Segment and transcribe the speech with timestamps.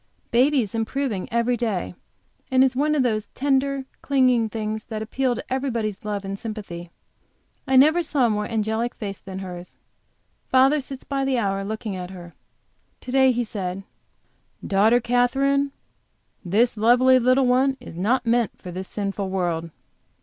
[0.31, 1.93] Baby is improving every day,
[2.49, 6.39] and is one of those tender, clinging little things that appeal to everybody's love and
[6.39, 6.89] sympathy.
[7.67, 9.77] I never saw a more angelic face than hers.
[10.49, 12.33] Father sits by the hour looking at her.
[13.01, 13.83] To day he said:
[14.65, 15.71] "Daughter Katherine,
[16.43, 19.69] this lovely little one is not meant for this sinful world."